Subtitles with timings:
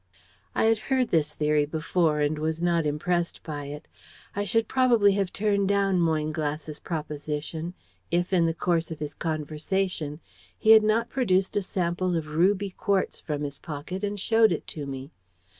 [0.55, 3.87] "I had heard this theory before, and was not impressed by it.
[4.35, 7.75] I should probably have turned down Moynglass's proposition
[8.09, 10.19] if, in the course of his conversation,
[10.57, 14.65] he had not produced a sample of ruby quartz from his pocket and showed it
[14.69, 15.11] to me.